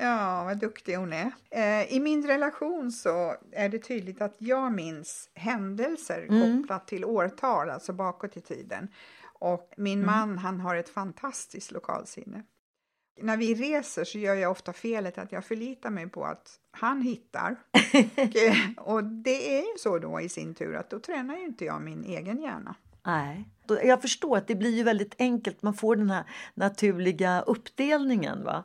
Ja, 0.00 0.44
vad 0.44 0.58
duktig 0.58 0.94
hon 0.94 1.12
är. 1.12 1.32
Eh, 1.50 1.92
I 1.92 2.00
min 2.00 2.26
relation 2.26 2.92
så 2.92 3.36
är 3.52 3.68
det 3.68 3.78
tydligt 3.78 4.22
att 4.22 4.34
jag 4.38 4.72
minns 4.72 5.30
händelser 5.34 6.26
kopplat 6.26 6.86
till 6.86 7.04
årtal, 7.04 7.70
alltså 7.70 7.92
bakåt 7.92 8.36
i 8.36 8.40
tiden. 8.40 8.88
Och 9.34 9.72
min 9.76 10.06
man, 10.06 10.38
han 10.38 10.60
har 10.60 10.76
ett 10.76 10.88
fantastiskt 10.88 11.72
lokalsinne. 11.72 12.42
När 13.20 13.36
vi 13.36 13.54
reser 13.54 14.04
så 14.04 14.18
gör 14.18 14.34
jag 14.34 14.50
ofta 14.50 14.72
felet 14.72 15.18
att 15.18 15.32
jag 15.32 15.44
förlitar 15.44 15.90
mig 15.90 16.08
på 16.08 16.24
att 16.24 16.60
han 16.70 17.02
hittar. 17.02 17.56
och, 18.16 18.36
eh, 18.36 18.56
och 18.76 19.04
det 19.04 19.58
är 19.58 19.60
ju 19.60 19.78
så 19.78 19.98
då 19.98 20.20
i 20.20 20.28
sin 20.28 20.54
tur 20.54 20.76
att 20.76 20.90
då 20.90 21.00
tränar 21.00 21.36
ju 21.36 21.44
inte 21.44 21.64
jag 21.64 21.82
min 21.82 22.04
egen 22.04 22.42
hjärna. 22.42 22.74
Nej. 23.06 23.48
Jag 23.84 24.02
förstår 24.02 24.36
att 24.36 24.46
det 24.46 24.54
blir 24.54 24.76
ju 24.76 24.82
väldigt 24.82 25.14
enkelt. 25.18 25.62
Man 25.62 25.74
får 25.74 25.96
den 25.96 26.10
här 26.10 26.24
naturliga 26.54 27.40
uppdelningen. 27.40 28.44
Va? 28.44 28.64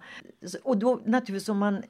Och 0.64 0.78
då 0.78 1.02
naturligtvis 1.06 1.50
om 1.50 1.58
man 1.58 1.84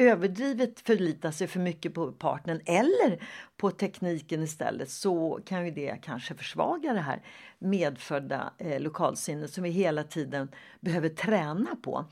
överdrivet 0.00 0.80
förlitar 0.80 1.30
sig 1.30 1.46
för 1.46 1.60
mycket 1.60 1.94
på 1.94 2.12
partnern 2.12 2.60
eller 2.66 3.22
på 3.56 3.70
tekniken 3.70 4.42
istället 4.42 4.90
så 4.90 5.40
kan 5.46 5.64
ju 5.64 5.70
det 5.70 5.98
kanske 6.02 6.34
försvaga 6.34 6.92
det 6.92 7.00
här 7.00 7.22
medfödda 7.58 8.52
eh, 8.58 8.80
lokalsinnet 8.80 9.50
som 9.52 9.64
vi 9.64 9.70
hela 9.70 10.04
tiden 10.04 10.48
behöver 10.80 11.08
träna 11.08 11.76
på. 11.82 12.04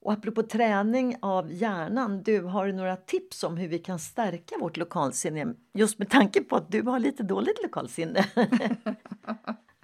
Och 0.00 0.12
apropå 0.12 0.42
träning 0.42 1.16
av 1.22 1.52
hjärnan, 1.52 2.22
du 2.22 2.40
har 2.40 2.66
du 2.66 2.72
några 2.72 2.96
tips 2.96 3.44
om 3.44 3.56
hur 3.56 3.68
vi 3.68 3.78
kan 3.78 3.98
stärka 3.98 4.58
vårt 4.60 4.76
lokalsinne? 4.76 5.54
Just 5.74 5.98
med 5.98 6.10
tanke 6.10 6.42
på 6.42 6.56
att 6.56 6.72
du 6.72 6.82
har 6.82 6.98
lite 6.98 7.22
dåligt 7.22 7.62
lokalsinne. 7.62 8.24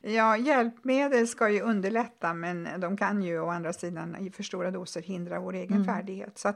Ja, 0.04 0.36
hjälpmedel 0.36 1.28
ska 1.28 1.48
ju 1.48 1.60
underlätta 1.60 2.34
men 2.34 2.80
de 2.80 2.96
kan 2.96 3.22
ju 3.22 3.40
å 3.40 3.48
andra 3.48 3.72
sidan 3.72 4.16
i 4.16 4.30
för 4.30 4.42
stora 4.42 4.70
doser 4.70 5.02
hindra 5.02 5.40
vår 5.40 5.54
egen 5.54 5.84
färdighet. 5.84 6.38
Så 6.38 6.52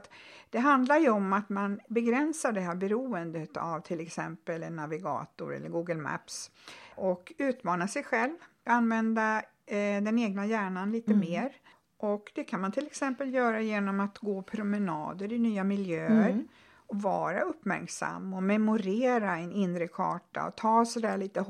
det 0.49 0.59
handlar 0.59 0.97
ju 0.97 1.09
om 1.09 1.33
att 1.33 1.49
man 1.49 1.79
begränsar 1.87 2.51
det 2.51 2.61
här 2.61 2.75
beroendet 2.75 3.57
av 3.57 3.79
till 3.79 3.99
exempel 3.99 4.63
en 4.63 4.75
navigator 4.75 5.55
eller 5.55 5.69
Google 5.69 5.95
Maps 5.95 6.51
och 6.95 7.33
utmana 7.37 7.87
sig 7.87 8.03
själv, 8.03 8.35
använda 8.65 9.41
eh, 9.65 10.03
den 10.03 10.19
egna 10.19 10.45
hjärnan 10.45 10.91
lite 10.91 11.13
mer. 11.13 11.51
Och 11.97 12.31
det 12.35 12.43
kan 12.43 12.61
man 12.61 12.71
till 12.71 12.85
exempel 12.85 13.33
göra 13.33 13.61
genom 13.61 13.99
att 13.99 14.17
gå 14.17 14.41
promenader 14.41 15.33
i 15.33 15.39
nya 15.39 15.63
miljöer 15.63 16.45
och 16.87 17.01
vara 17.01 17.41
uppmärksam 17.41 18.33
och 18.33 18.43
memorera 18.43 19.37
en 19.37 19.51
inre 19.51 19.87
karta 19.87 20.47
och 20.47 20.55
ta 20.55 20.85
sådär 20.85 21.17
lite 21.17 21.41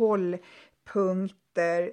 hållpunkter. 0.87 1.91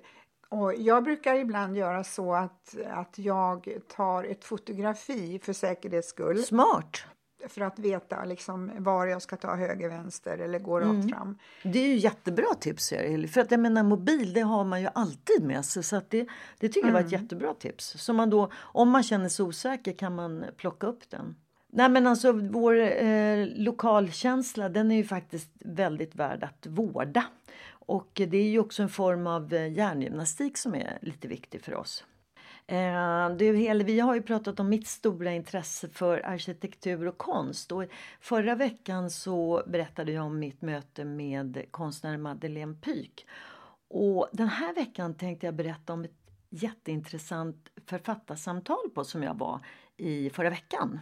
Och 0.48 0.74
jag 0.74 1.04
brukar 1.04 1.34
ibland 1.34 1.76
göra 1.76 2.04
så 2.04 2.34
att, 2.34 2.76
att 2.90 3.18
jag 3.18 3.68
tar 3.88 4.24
ett 4.24 4.44
fotografi 4.44 5.40
för 5.42 5.52
säkerhets 5.52 6.08
skull 6.08 6.42
Smart! 6.42 7.04
för 7.48 7.60
att 7.60 7.78
veta 7.78 8.24
liksom 8.24 8.70
var 8.78 9.06
jag 9.06 9.22
ska 9.22 9.36
ta 9.36 9.56
höger, 9.56 9.88
vänster 9.88 10.38
eller 10.38 10.58
gå 10.58 10.80
rakt 10.80 11.10
fram. 11.10 11.38
Det 11.62 11.78
är 11.78 11.86
ju 11.86 11.96
jättebra 11.96 12.54
tips. 12.60 12.92
Eli. 12.92 13.28
För 13.28 13.40
att 13.40 13.50
jag 13.50 13.60
menar 13.60 13.82
mobil 13.82 14.32
det 14.32 14.40
har 14.40 14.64
man 14.64 14.80
ju 14.80 14.88
alltid 14.94 15.42
med 15.42 15.64
sig. 15.64 15.82
Så 15.82 16.00
det, 16.08 16.28
det 16.58 16.68
tycker 16.68 16.86
jag 16.88 16.92
var 16.92 17.00
ett 17.00 17.12
jättebra 17.12 17.54
tips. 17.54 17.94
Så 17.98 18.12
man 18.12 18.30
då, 18.30 18.50
om 18.56 18.90
man 18.90 19.02
känner 19.02 19.28
sig 19.28 19.44
osäker 19.44 19.92
kan 19.92 20.14
man 20.14 20.44
plocka 20.56 20.86
upp 20.86 21.10
den. 21.10 21.36
Nej 21.72 21.88
men 21.88 22.06
alltså 22.06 22.32
vår 22.32 23.02
eh, 23.02 23.46
lokalkänsla 23.56 24.68
den 24.68 24.90
är 24.90 24.96
ju 24.96 25.04
faktiskt 25.04 25.50
väldigt 25.64 26.14
värd 26.14 26.44
att 26.44 26.66
vårda. 26.66 27.24
Och 27.86 28.10
det 28.14 28.38
är 28.38 28.48
ju 28.48 28.58
också 28.58 28.82
en 28.82 28.88
form 28.88 29.26
av 29.26 29.54
eh, 29.54 29.72
hjärngymnastik 29.72 30.56
som 30.56 30.74
är 30.74 30.98
lite 31.02 31.28
viktig 31.28 31.62
för 31.62 31.74
oss. 31.74 32.04
Eh, 32.66 33.30
du, 33.36 33.56
Heli, 33.56 33.84
vi 33.84 34.00
har 34.00 34.14
ju 34.14 34.22
pratat 34.22 34.60
om 34.60 34.68
mitt 34.68 34.86
stora 34.86 35.32
intresse 35.32 35.88
för 35.88 36.26
arkitektur 36.26 37.06
och 37.06 37.18
konst. 37.18 37.72
Och 37.72 37.84
förra 38.20 38.54
veckan 38.54 39.10
så 39.10 39.62
berättade 39.66 40.12
jag 40.12 40.24
om 40.24 40.38
mitt 40.38 40.62
möte 40.62 41.04
med 41.04 41.64
konstnären 41.70 42.22
Madeleine 42.22 42.74
Pyk. 42.74 43.26
Och 43.88 44.28
den 44.32 44.48
här 44.48 44.74
veckan 44.74 45.14
tänkte 45.14 45.46
jag 45.46 45.54
berätta 45.54 45.92
om 45.92 46.04
ett 46.04 46.20
jätteintressant 46.50 47.68
författarsamtal 47.86 48.90
på 48.94 49.04
som 49.04 49.22
jag 49.22 49.38
var 49.38 49.60
i 49.96 50.30
förra 50.30 50.50
veckan. 50.50 51.00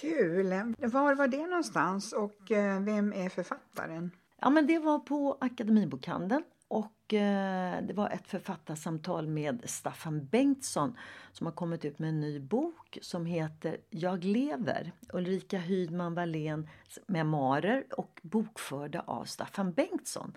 Kul! 0.00 0.74
Var 0.78 1.14
var 1.14 1.28
det 1.28 1.46
någonstans 1.46 2.12
och 2.12 2.50
eh, 2.50 2.80
vem 2.80 3.12
är 3.12 3.28
författaren? 3.28 4.10
Ja, 4.44 4.50
men 4.50 4.66
det 4.66 4.78
var 4.78 4.98
på 4.98 5.38
Akademibokhandeln 5.40 6.44
och 6.68 7.14
eh, 7.14 7.82
det 7.82 7.92
var 7.94 8.10
ett 8.10 8.26
författarsamtal 8.26 9.26
med 9.26 9.62
Staffan 9.64 10.26
Bengtsson 10.26 10.96
som 11.32 11.46
har 11.46 11.52
kommit 11.52 11.84
ut 11.84 11.98
med 11.98 12.08
en 12.08 12.20
ny 12.20 12.40
bok 12.40 12.98
som 13.02 13.26
heter 13.26 13.76
Jag 13.90 14.24
lever. 14.24 14.92
Ulrika 15.12 15.58
Hydman 15.58 16.14
Walléns 16.14 16.98
memoarer 17.06 17.84
och 17.96 18.20
bokförda 18.22 19.00
av 19.06 19.24
Staffan 19.24 19.72
Bengtsson. 19.72 20.36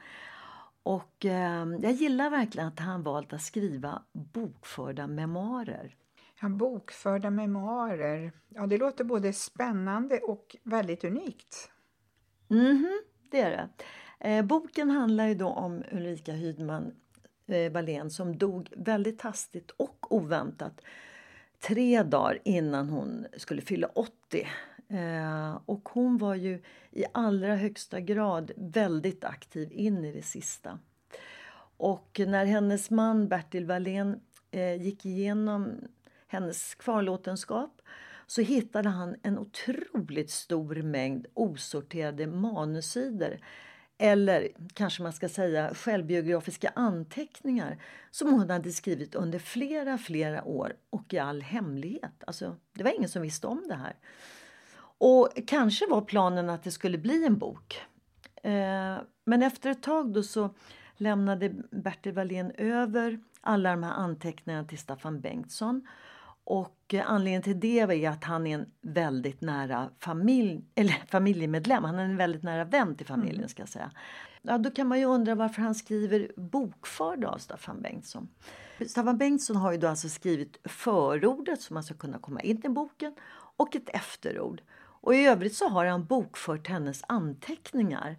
Och 0.83 1.25
eh, 1.25 1.65
jag 1.81 1.91
gillar 1.91 2.29
verkligen 2.29 2.67
att 2.67 2.79
han 2.79 3.03
valt 3.03 3.33
att 3.33 3.41
skriva 3.41 4.03
bokförda 4.13 5.07
memoarer. 5.07 5.95
Ja, 6.41 6.49
bokförda 6.49 7.29
memoarer. 7.29 8.31
Ja, 8.49 8.67
det 8.67 8.77
låter 8.77 9.03
både 9.03 9.33
spännande 9.33 10.19
och 10.19 10.55
väldigt 10.63 11.03
unikt. 11.03 11.71
Mhm, 12.47 12.99
det 13.31 13.41
är 13.41 13.49
det. 13.49 13.69
Eh, 14.29 14.45
boken 14.45 14.89
handlar 14.89 15.27
ju 15.27 15.35
då 15.35 15.47
om 15.47 15.83
Ulrika 15.91 16.31
Hydman 16.31 16.91
eh, 17.47 17.71
Wallén 17.71 18.09
som 18.09 18.37
dog 18.37 18.69
väldigt 18.75 19.21
hastigt 19.21 19.71
och 19.71 20.15
oväntat 20.15 20.81
tre 21.59 22.03
dagar 22.03 22.39
innan 22.43 22.89
hon 22.89 23.25
skulle 23.37 23.61
fylla 23.61 23.87
80 23.87 24.47
Eh, 24.89 25.59
och 25.65 25.89
hon 25.89 26.17
var 26.17 26.35
ju 26.35 26.61
i 26.91 27.05
allra 27.11 27.55
högsta 27.55 27.99
grad 27.99 28.51
väldigt 28.55 29.23
aktiv 29.23 29.71
in 29.71 30.05
i 30.05 30.11
det 30.11 30.21
sista. 30.21 30.79
Och 31.77 32.21
när 32.27 32.45
hennes 32.45 32.89
man 32.89 33.27
Bertil 33.27 33.65
Wallén 33.65 34.19
eh, 34.51 34.81
gick 34.81 35.05
igenom 35.05 35.87
hennes 36.27 36.75
kvarlåtenskap 36.75 37.81
så 38.27 38.41
hittade 38.41 38.89
han 38.89 39.15
en 39.23 39.37
otroligt 39.37 40.31
stor 40.31 40.75
mängd 40.75 41.25
osorterade 41.33 42.27
manussidor 42.27 43.39
eller 43.97 44.47
kanske 44.73 45.03
man 45.03 45.13
ska 45.13 45.29
säga 45.29 45.73
självbiografiska 45.73 46.71
anteckningar 46.75 47.77
som 48.11 48.33
hon 48.33 48.49
hade 48.49 48.71
skrivit 48.71 49.15
under 49.15 49.39
flera, 49.39 49.97
flera 49.97 50.43
år 50.43 50.73
och 50.89 51.13
i 51.13 51.17
all 51.17 51.41
hemlighet. 51.41 52.23
Alltså, 52.27 52.55
det 52.73 52.83
var 52.83 52.91
ingen 52.91 53.09
som 53.09 53.21
visste 53.21 53.47
om 53.47 53.63
det 53.67 53.75
här. 53.75 53.95
Och 54.99 55.29
kanske 55.47 55.87
var 55.87 56.01
planen 56.01 56.49
att 56.49 56.63
det 56.63 56.71
skulle 56.71 56.97
bli 56.97 57.25
en 57.25 57.37
bok. 57.37 57.81
Eh, 58.43 58.97
men 59.25 59.43
efter 59.43 59.69
ett 59.69 59.83
tag 59.83 60.13
då 60.13 60.23
så 60.23 60.49
lämnade 60.97 61.49
Bertil 61.71 62.13
Wallén 62.13 62.51
över 62.57 63.19
alla 63.41 63.71
de 63.71 63.83
här 63.83 63.91
anteckningarna 63.91 64.67
till 64.67 64.77
Staffan 64.77 65.21
Bengtsson. 65.21 65.87
Och 66.49 66.93
anledningen 67.05 67.41
till 67.41 67.59
det 67.59 67.79
är 67.79 68.09
att 68.09 68.23
han 68.23 68.47
är 68.47 68.55
en 68.55 68.65
väldigt 68.81 69.41
nära 69.41 69.89
familj, 69.99 70.61
eller 70.75 71.03
familjemedlem. 71.07 71.83
Han 71.83 71.99
är 71.99 72.03
en 72.03 72.17
väldigt 72.17 72.43
nära 72.43 72.65
vän 72.65 72.95
till 72.95 73.05
familjen. 73.05 73.35
Mm. 73.35 73.49
ska 73.49 73.65
säga. 73.65 73.91
Ja, 74.41 74.57
då 74.57 74.71
kan 74.71 74.87
man 74.87 74.99
ju 74.99 75.05
undra 75.05 75.35
varför 75.35 75.61
han 75.61 75.75
skriver 75.75 76.31
bokförd 76.37 77.25
av 77.25 77.37
Staffan 77.37 77.81
Bengtsson. 77.81 78.29
Staffan 78.87 79.17
Bengtsson 79.17 79.55
har 79.55 79.71
ju 79.71 79.77
då 79.77 79.87
alltså 79.87 80.09
skrivit 80.09 80.57
förordet 80.63 81.61
som 81.61 81.73
man 81.73 81.83
ska 81.83 81.95
kunna 81.95 82.19
komma 82.19 82.41
in 82.41 82.65
i 82.65 82.69
boken 82.69 83.15
och 83.57 83.75
ett 83.75 83.89
efterord. 83.89 84.61
Och 84.79 85.15
i 85.15 85.25
övrigt 85.25 85.55
så 85.55 85.69
har 85.69 85.85
han 85.85 86.05
bokfört 86.05 86.67
hennes 86.67 87.01
anteckningar. 87.07 88.17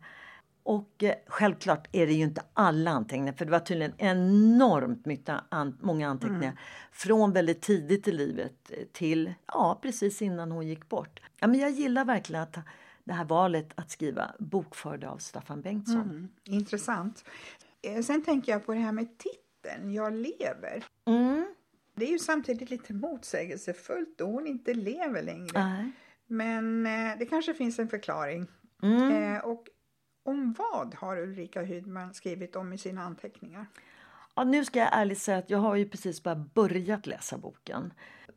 Och 0.62 1.02
eh, 1.02 1.14
självklart 1.26 1.88
är 1.92 2.06
det 2.06 2.12
ju 2.12 2.24
inte 2.24 2.42
alla 2.52 2.90
anteckningar 2.90 3.32
för 3.32 3.44
det 3.44 3.50
var 3.50 3.60
tydligen 3.60 3.94
enormt 3.98 5.06
mycket 5.06 5.40
an, 5.48 5.78
många 5.80 6.08
anteckningar. 6.08 6.42
Mm. 6.42 6.56
Från 6.92 7.32
väldigt 7.32 7.62
tidigt 7.62 8.08
i 8.08 8.12
livet 8.12 8.70
till 8.92 9.34
ja, 9.46 9.78
precis 9.82 10.22
innan 10.22 10.52
hon 10.52 10.66
gick 10.66 10.88
bort. 10.88 11.20
Ja, 11.40 11.46
men 11.46 11.60
jag 11.60 11.70
gillar 11.70 12.04
verkligen 12.04 12.42
att 12.42 12.56
det 13.04 13.12
här 13.12 13.24
valet 13.24 13.72
att 13.74 13.90
skriva 13.90 14.34
bokförda 14.38 15.10
av 15.10 15.18
Staffan 15.18 15.62
Bengtsson. 15.62 16.00
Mm, 16.00 16.28
intressant. 16.44 17.24
Eh, 17.82 18.02
sen 18.02 18.24
tänker 18.24 18.52
jag 18.52 18.66
på 18.66 18.72
det 18.74 18.80
här 18.80 18.92
med 18.92 19.08
titeln, 19.18 19.92
Jag 19.92 20.12
lever. 20.12 20.84
Mm. 21.04 21.54
Det 21.94 22.04
är 22.04 22.10
ju 22.10 22.18
samtidigt 22.18 22.70
lite 22.70 22.94
motsägelsefullt 22.94 24.18
då 24.18 24.24
hon 24.24 24.46
inte 24.46 24.74
lever 24.74 25.22
längre. 25.22 25.50
Nej. 25.54 25.92
Men 26.26 26.86
eh, 26.86 27.18
det 27.18 27.26
kanske 27.26 27.54
finns 27.54 27.78
en 27.78 27.88
förklaring. 27.88 28.46
Mm. 28.82 29.12
Eh, 29.12 29.44
och 29.44 29.66
om 30.28 30.54
vad 30.58 30.94
har 30.94 31.16
Ulrika 31.16 31.62
Hydman 31.62 32.14
skrivit 32.14 32.56
om 32.56 32.72
i 32.72 32.78
sina 32.78 33.02
anteckningar? 33.02 33.66
Ja, 34.34 34.44
nu 34.44 34.64
ska 34.64 34.78
jag 34.78 34.88
ärligt 34.92 35.18
säga 35.18 35.38
att 35.38 35.50
jag 35.50 35.58
har 35.58 35.76
ju 35.76 35.88
precis 35.88 36.22
bara 36.22 36.36
börjat 36.36 37.06
läsa 37.06 37.38
boken. 37.38 37.92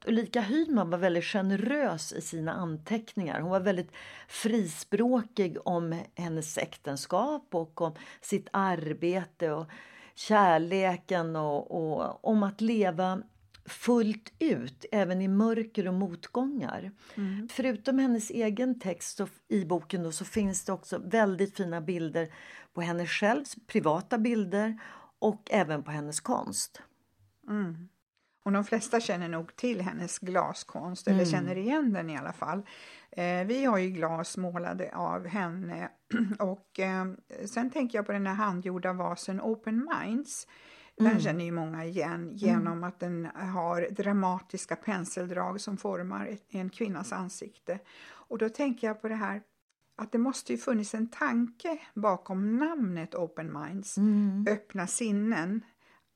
Ulrika 0.06 0.42
Hydman 0.42 0.90
var 0.90 0.98
väldigt 0.98 1.24
generös 1.24 2.14
i 2.14 2.22
sina 2.22 2.54
anteckningar. 2.54 3.40
Hon 3.40 3.52
var 3.52 3.60
väldigt 3.60 3.92
frispråkig 4.28 5.58
om 5.66 6.02
hennes 6.16 6.58
äktenskap 6.58 7.56
och 7.56 7.82
om 7.82 7.94
sitt 8.22 8.48
arbete 8.54 9.52
och 9.52 9.68
kärleken 10.16 11.36
och, 11.36 11.72
och 11.72 12.30
om 12.30 12.44
att 12.44 12.62
leva 12.62 13.22
fullt 13.66 14.34
ut, 14.40 14.86
även 14.92 15.22
i 15.22 15.28
mörker 15.28 15.88
och 15.88 15.94
motgångar. 15.94 16.92
Mm. 17.16 17.48
Förutom 17.52 18.00
hennes 18.00 18.30
egen 18.30 18.80
text 18.80 19.18
så, 19.18 19.28
i 19.48 19.66
boken 19.66 20.04
då, 20.04 20.12
så 20.12 20.26
finns 20.26 20.66
det 20.66 20.74
också 20.74 20.98
väldigt 20.98 21.58
fina 21.58 21.82
bilder 21.82 22.34
på 22.74 22.82
henne 22.82 23.08
själv, 23.08 23.44
privata 23.68 24.18
bilder 24.18 24.78
och 25.20 25.48
även 25.52 25.84
på 25.84 25.92
hennes 25.92 26.20
konst. 26.20 26.82
Mm. 27.50 27.90
Och 28.44 28.52
de 28.52 28.64
flesta 28.64 29.00
känner 29.00 29.28
nog 29.28 29.56
till 29.56 29.82
hennes 29.82 30.20
glaskonst, 30.20 31.08
eller 31.08 31.20
mm. 31.20 31.32
känner 31.32 31.58
igen 31.58 31.94
den 31.94 32.10
i 32.10 32.18
alla 32.18 32.34
fall. 32.34 32.62
Eh, 33.12 33.46
vi 33.46 33.66
har 33.66 33.78
ju 33.78 33.90
glas 33.90 34.38
målade 34.38 34.96
av 34.96 35.28
henne 35.28 35.90
och 36.40 36.80
eh, 36.80 37.06
sen 37.46 37.70
tänker 37.70 37.98
jag 37.98 38.06
på 38.06 38.12
den 38.12 38.28
här 38.28 38.34
handgjorda 38.34 38.94
vasen 38.94 39.42
Open 39.42 39.90
Minds 40.00 40.48
den 40.98 41.08
mm. 41.08 41.22
känner 41.22 41.46
ju 41.46 41.52
många 41.52 41.86
igen 41.86 42.32
genom 42.34 42.68
mm. 42.68 42.84
att 42.84 43.00
den 43.00 43.26
har 43.36 43.88
dramatiska 43.92 44.76
penseldrag 44.76 45.62
som 45.62 45.78
formar 45.78 46.38
en 46.50 46.70
kvinnas 46.70 47.12
ansikte. 47.12 47.80
Och 48.04 48.38
då 48.38 48.50
tänker 48.50 48.88
jag 48.88 49.02
på 49.02 49.08
det 49.08 49.16
här 49.16 49.42
att 49.96 50.12
det 50.12 50.18
måste 50.18 50.52
ju 50.52 50.58
funnits 50.58 50.94
en 50.94 51.08
tanke 51.08 51.80
bakom 51.94 52.58
namnet 52.58 53.16
Open 53.16 53.54
Minds, 53.54 53.98
mm. 53.98 54.46
öppna 54.50 54.88
sinnen. 54.88 55.66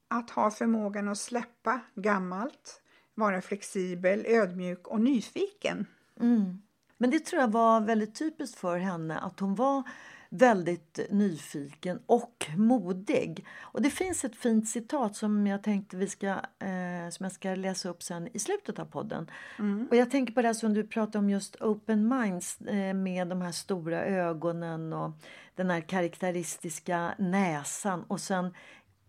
Att 0.08 0.30
ha 0.30 0.52
förmågan 0.52 1.08
att 1.08 1.18
släppa 1.18 1.80
gammalt, 1.96 2.82
vara 3.16 3.42
flexibel, 3.42 4.26
ödmjuk 4.28 4.88
och 4.88 5.02
nyfiken. 5.02 5.86
Mm. 6.20 6.62
Men 6.98 7.10
det 7.10 7.20
tror 7.20 7.42
jag 7.42 7.52
var 7.52 7.82
väldigt 7.82 8.16
typiskt 8.16 8.60
för 8.60 8.78
henne 8.78 9.20
att 9.20 9.40
hon 9.40 9.56
var 9.56 9.84
väldigt 10.30 11.00
nyfiken 11.10 12.00
och 12.06 12.46
modig. 12.58 13.46
Och 13.62 13.82
det 13.82 13.90
finns 13.90 14.26
ett 14.26 14.36
fint 14.36 14.70
citat 14.70 15.16
som 15.16 15.48
jag 15.48 15.64
tänkte 15.64 15.98
vi 15.98 16.08
ska, 16.08 16.28
eh, 16.28 17.10
som 17.10 17.24
jag 17.24 17.32
ska 17.32 17.56
läsa 17.56 17.90
upp 17.90 18.04
sen 18.04 18.28
i 18.34 18.40
slutet 18.40 18.80
av 18.80 18.86
podden. 18.86 19.30
Mm. 19.60 19.88
Och 19.92 19.96
jag 19.96 20.12
tänker 20.12 20.34
på 20.34 20.42
det 20.42 20.56
som 20.56 20.74
du 20.74 20.84
pratade 20.88 21.18
om 21.18 21.30
just 21.30 21.56
open 21.62 22.08
minds 22.08 22.62
eh, 22.62 22.94
med 22.94 23.28
de 23.28 23.42
här 23.42 23.52
stora 23.52 24.06
ögonen 24.06 24.94
och 24.94 25.12
den 25.56 25.70
här 25.70 25.82
karaktäristiska 25.82 27.16
näsan 27.18 28.04
och 28.08 28.22
sen 28.22 28.54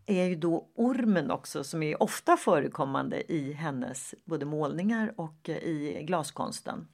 är 0.07 0.25
ju 0.25 0.35
då 0.35 0.69
ormen 0.75 1.31
också 1.31 1.65
som 1.65 1.83
är 1.83 2.03
ofta 2.03 2.37
förekommande 2.37 3.33
i 3.33 3.53
hennes 3.53 4.15
både 4.25 4.47
målningar 4.47 5.15
och 5.17 5.49
eh, 5.49 5.57
i 5.57 6.05
glaskonsten. 6.07 6.89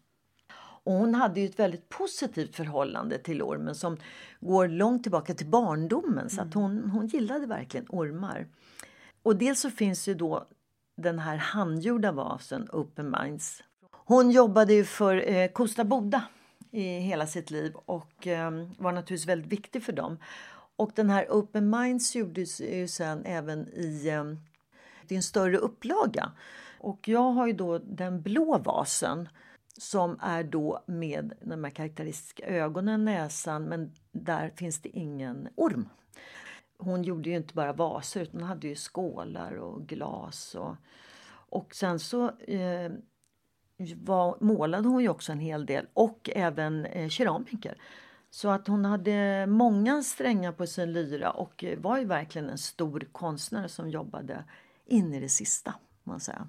Och 0.85 0.92
hon 0.92 1.14
hade 1.14 1.40
ju 1.40 1.47
ett 1.47 1.59
väldigt 1.59 1.88
positivt 1.88 2.57
förhållande 2.57 3.18
till 3.18 3.42
ormen 3.42 3.75
som 3.75 3.97
går 4.40 4.68
långt 4.68 5.03
tillbaka 5.03 5.35
till 5.35 5.47
barndomen. 5.47 6.31
Så 6.31 6.40
att 6.40 6.55
mm. 6.55 6.62
hon, 6.62 6.90
hon 6.90 7.07
gillade 7.07 7.47
verkligen 7.47 7.87
ormar. 7.88 8.47
Och 9.23 9.37
dels 9.37 9.61
så 9.61 9.71
finns 9.71 10.09
ju 10.09 10.14
då 10.14 10.47
den 10.97 11.18
här 11.18 11.37
handgjorda 11.37 12.12
vasen 12.12 12.68
Open 12.73 13.14
Minds. 13.21 13.62
Hon 13.90 14.31
jobbade 14.31 14.75
ju 14.75 14.85
för 14.85 15.31
eh, 15.31 15.49
Kosta 15.49 15.85
Boda 15.85 16.23
i 16.71 16.99
hela 16.99 17.27
sitt 17.27 17.51
liv 17.51 17.75
och 17.75 18.27
eh, 18.27 18.51
var 18.79 18.92
naturligtvis 18.92 19.29
väldigt 19.29 19.53
viktig 19.53 19.83
för 19.83 19.92
dem. 19.92 20.18
Och 20.77 20.90
den 20.95 21.11
här 21.11 21.27
Open 21.31 21.71
Minds 21.71 22.16
gjordes 22.16 22.61
ju 22.61 22.88
sen 22.88 23.25
även 23.25 23.68
i, 23.68 24.09
eh, 24.09 24.25
i 25.09 25.16
en 25.16 25.23
större 25.23 25.57
upplaga. 25.57 26.33
Och 26.81 27.09
jag 27.09 27.31
har 27.31 27.47
ju 27.47 27.53
då 27.53 27.79
den 27.79 28.23
blå 28.23 28.59
vasen 28.59 29.29
som 29.78 30.18
är 30.20 30.42
då 30.44 30.85
med 30.87 31.32
de 31.40 31.64
här 31.64 31.70
karaktäristiska 31.70 32.46
ögonen, 32.46 33.04
näsan, 33.04 33.64
men 33.64 33.92
där 34.12 34.52
finns 34.56 34.80
det 34.80 34.88
ingen 34.88 35.48
orm. 35.54 35.88
Hon 36.78 37.02
gjorde 37.02 37.30
ju 37.30 37.37
inte 37.37 37.54
bara 37.54 37.72
vaser 37.72 38.20
utan 38.20 38.40
hon 38.40 38.48
hade 38.48 38.68
ju 38.68 38.74
skålar 38.74 39.52
och 39.54 39.87
glas. 39.87 40.54
Och, 40.54 40.76
och 41.48 41.74
sen 41.74 41.98
så 41.98 42.28
eh, 42.38 42.92
var, 43.96 44.37
målade 44.40 44.88
hon 44.88 45.02
ju 45.02 45.08
också 45.08 45.32
en 45.32 45.40
hel 45.40 45.66
del 45.66 45.87
och 45.92 46.30
även 46.35 46.87
eh, 46.87 47.08
keramiker. 47.08 47.78
Så 48.30 48.48
att 48.48 48.66
hon 48.66 48.85
hade 48.85 49.46
många 49.46 50.02
strängar 50.02 50.52
på 50.52 50.66
sin 50.66 50.92
lyra 50.92 51.30
och 51.30 51.64
var 51.78 51.98
ju 51.98 52.04
verkligen 52.04 52.50
en 52.50 52.58
stor 52.58 53.08
konstnär 53.12 53.68
som 53.68 53.90
jobbade 53.90 54.44
in 54.87 55.14
i 55.14 55.20
det 55.20 55.28
sista. 55.28 55.74
Man 56.04 56.20
säger. 56.20 56.46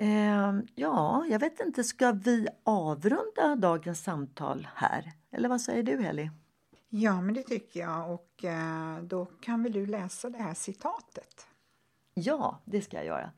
Eh, 0.00 0.54
ja, 0.74 1.26
jag 1.28 1.38
vet 1.38 1.60
inte, 1.60 1.84
ska 1.84 2.12
vi 2.12 2.48
avrunda 2.64 3.56
dagens 3.56 4.02
samtal 4.02 4.68
här? 4.74 5.12
Eller 5.30 5.48
vad 5.48 5.60
säger 5.60 5.82
du 5.82 6.02
Heli? 6.02 6.30
Ja, 6.88 7.20
men 7.20 7.34
det 7.34 7.42
tycker 7.42 7.80
jag 7.80 8.10
och 8.14 8.44
eh, 8.44 9.02
då 9.02 9.24
kan 9.24 9.62
väl 9.62 9.72
du 9.72 9.86
läsa 9.86 10.30
det 10.30 10.38
här 10.38 10.54
citatet? 10.54 11.46
Ja, 12.14 12.62
det 12.64 12.82
ska 12.82 12.96
jag 12.96 13.06
göra. 13.06 13.30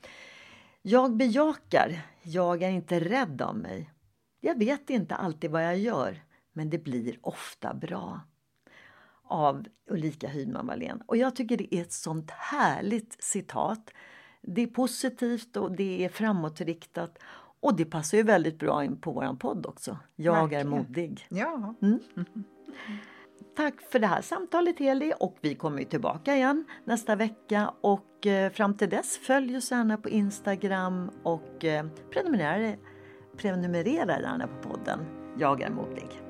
Jag 0.83 1.17
bejakar, 1.17 2.03
jag 2.23 2.63
är 2.63 2.71
inte 2.71 3.01
rädd 3.01 3.43
av 3.43 3.57
mig. 3.57 3.91
Jag 4.41 4.59
vet 4.59 4.91
inte 4.91 5.15
alltid 5.15 5.51
vad 5.51 5.65
jag 5.65 5.79
gör, 5.79 6.23
men 6.53 6.71
det 6.71 6.79
blir 6.79 7.19
ofta 7.23 7.75
bra. 7.75 8.21
Av 9.23 9.67
Ulrika 9.91 10.29
Hydman 10.29 10.67
Wallén. 10.67 11.03
Och 11.07 11.17
jag 11.17 11.37
tycker 11.37 11.57
det 11.57 11.75
är 11.75 11.83
ett 11.83 11.93
sånt 11.93 12.31
härligt 12.31 13.25
citat 13.25 13.91
det 14.43 14.63
är 14.63 14.67
positivt 14.67 15.57
och 15.57 15.73
det 15.73 16.05
är 16.05 16.09
framåtriktat. 16.09 17.19
Och 17.63 17.77
det 17.77 17.85
passar 17.85 18.19
ju 18.19 18.23
väldigt 18.23 18.59
bra 18.59 18.85
in 18.85 19.01
på 19.01 19.13
vår 19.13 19.37
podd 19.37 19.67
också. 19.67 19.99
Jag 20.17 20.35
Verkligen. 20.35 20.67
är 20.67 20.71
modig. 20.71 21.27
Ja. 21.29 21.75
Mm. 21.83 22.01
Tack 23.57 23.81
för 23.81 23.99
det 23.99 24.07
här 24.07 24.23
samtalet 24.23 24.79
Heli 24.79 25.13
och 25.21 25.39
vi 25.41 25.55
kommer 25.55 25.85
tillbaka 25.85 26.37
igen 26.37 26.65
nästa 26.85 27.17
vecka 27.17 27.73
och 27.81 28.27
eh, 28.27 28.53
fram 28.53 28.77
till 28.77 28.91
dess 28.91 29.19
följ 29.19 29.57
oss 29.57 29.71
gärna 29.71 29.97
på 29.97 30.09
Instagram 30.09 31.11
och 31.23 31.65
eh, 31.65 31.87
prenumerera, 32.11 32.77
prenumerera 33.37 34.21
gärna 34.21 34.47
på 34.47 34.69
podden 34.69 35.01
Jag 35.39 35.63
är 35.63 35.71
modig. 35.71 36.30